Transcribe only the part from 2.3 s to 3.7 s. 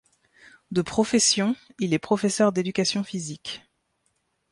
d'éducation physique.